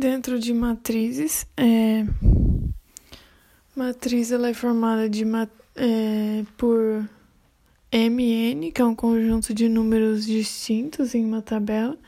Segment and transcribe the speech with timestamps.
[0.00, 2.06] Dentro de matrizes, é,
[3.76, 5.24] matriz ela é formada de,
[5.76, 7.06] é, por
[7.92, 11.98] MN, que é um conjunto de números distintos em uma tabela,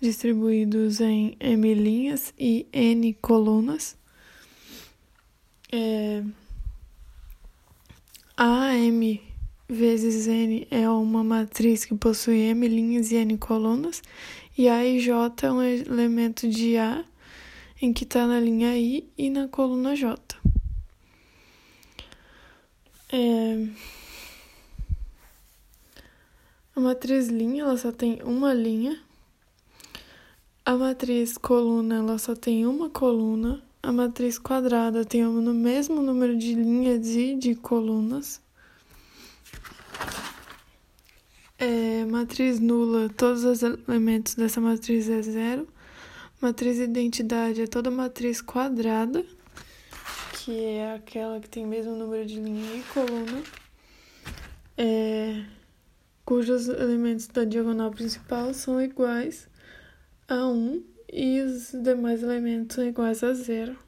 [0.00, 3.94] distribuídos em M linhas e N colunas.
[5.70, 6.24] É,
[8.38, 9.20] AM
[9.68, 14.02] vezes N é uma matriz que possui M linhas e N colunas,
[14.56, 17.04] e A e J é um elemento de A
[17.84, 20.16] em que está na linha I e na coluna J.
[23.12, 23.68] É...
[26.74, 28.98] A matriz linha ela só tem uma linha.
[30.64, 33.62] A matriz coluna ela só tem uma coluna.
[33.82, 38.40] A matriz quadrada tem o mesmo número de linhas e de colunas.
[41.58, 45.68] É, matriz nula, todos os elementos dessa matriz é zero.
[46.44, 49.24] Matriz identidade é toda matriz quadrada,
[50.34, 53.42] que é aquela que tem o mesmo número de linha e coluna.
[54.76, 55.42] É,
[56.22, 59.48] cujos elementos da diagonal principal são iguais
[60.28, 63.78] a 1 e os demais elementos são iguais a zero.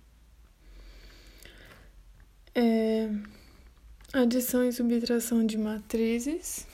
[2.54, 3.10] É,
[4.14, 6.66] adição e subtração de matrizes.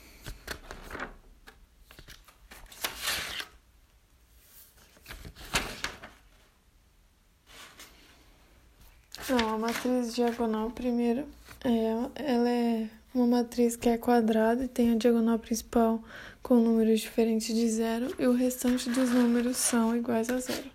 [9.53, 11.27] A matriz diagonal primeiro,
[11.62, 16.03] é, ela é uma matriz que é quadrada e tem a diagonal principal
[16.42, 20.70] com números diferentes de zero e o restante dos números são iguais a zero.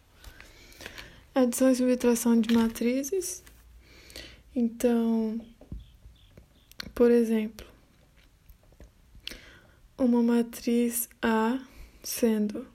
[1.33, 3.43] Adição e subtração de matrizes.
[4.55, 5.39] Então,
[6.93, 7.65] por exemplo,
[9.97, 11.59] uma matriz A
[12.03, 12.67] sendo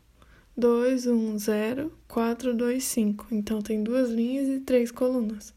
[0.57, 3.27] 2, 1, 0, 4, 2, 5.
[3.31, 5.55] Então, tem duas linhas e três colunas.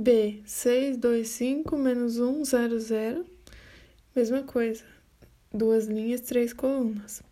[0.00, 3.26] B, 6, 2, 5, menos 1, 0, 0.
[4.16, 4.82] Mesma coisa.
[5.52, 7.22] Duas linhas, três colunas.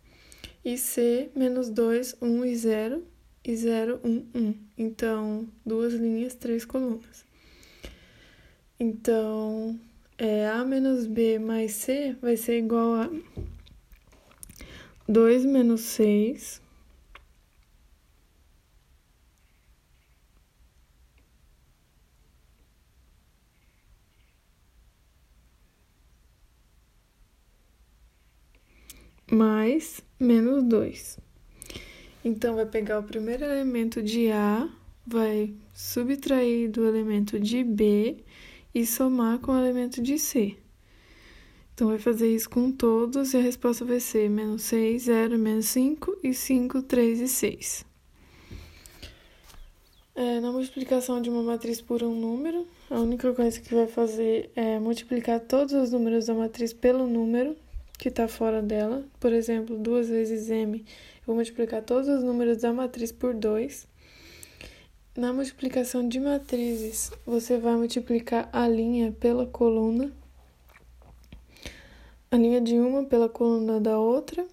[0.62, 3.06] E C, menos 2, 1 e 0.
[3.42, 4.54] E 0, 1, 1.
[4.76, 7.24] Então, duas linhas, três colunas.
[8.78, 9.80] Então,
[10.18, 13.10] é, A menos B mais C vai ser igual a
[15.08, 16.60] 2 menos 6
[29.30, 31.18] mais menos 2.
[32.24, 34.68] Então, vai pegar o primeiro elemento de A,
[35.06, 38.18] vai subtrair do elemento de B
[38.74, 40.56] e somar com o elemento de C.
[41.74, 45.66] Então, vai fazer isso com todos e a resposta vai ser menos 6, 0, menos
[45.66, 47.86] 5 e 5, 3 e 6.
[50.16, 54.50] É, na multiplicação de uma matriz por um número, a única coisa que vai fazer
[54.56, 57.56] é multiplicar todos os números da matriz pelo número
[57.98, 59.04] que está fora dela.
[59.18, 60.84] Por exemplo, 2 vezes m, eu
[61.26, 63.86] vou multiplicar todos os números da matriz por 2.
[65.16, 70.12] Na multiplicação de matrizes, você vai multiplicar a linha pela coluna,
[72.30, 74.46] a linha de uma pela coluna da outra,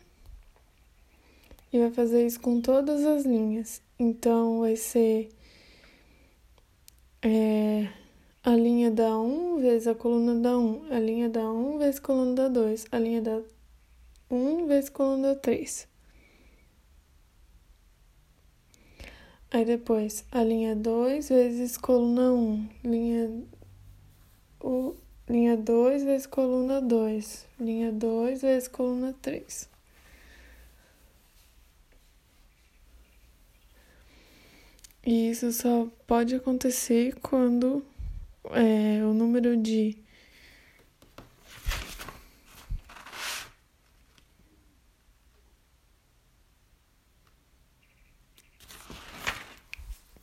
[1.72, 3.79] e vai fazer isso com todas as linhas.
[4.00, 5.29] Então, vai ser.
[7.22, 7.88] É,
[8.45, 12.01] a linha da 1 vezes a coluna da 1, a linha da 1 vezes a
[12.03, 13.41] coluna da 2, a linha da
[14.29, 15.88] 1 vezes a coluna da 3.
[19.50, 23.44] Aí depois, a linha 2 vezes coluna 1, linha,
[24.61, 24.95] o,
[25.28, 29.67] linha 2 vezes coluna 2, linha 2 vezes coluna 3.
[35.03, 37.84] E isso só pode acontecer quando
[38.51, 39.97] é, o número de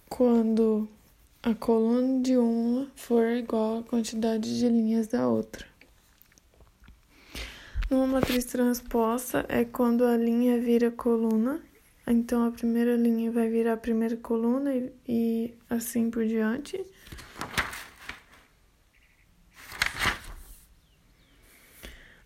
[0.09, 0.88] quando
[1.43, 5.67] a coluna de uma for igual à quantidade de linhas da outra.
[7.91, 11.61] Numa matriz transposta é quando a linha vira coluna,
[12.06, 16.81] então a primeira linha vai virar a primeira coluna e, e assim por diante.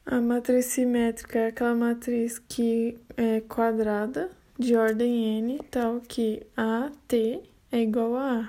[0.08, 7.42] A matriz simétrica é aquela matriz que é quadrada de ordem n, tal que AT
[7.72, 8.48] é igual a A.